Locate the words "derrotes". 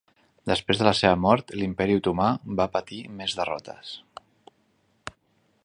3.41-3.93